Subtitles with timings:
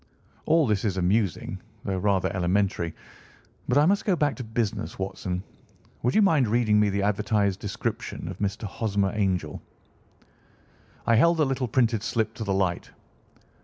[0.47, 2.95] All this is amusing, though rather elementary,
[3.69, 5.43] but I must go back to business, Watson.
[6.01, 8.63] Would you mind reading me the advertised description of Mr.
[8.63, 9.61] Hosmer Angel?"
[11.05, 12.89] I held the little printed slip to the light.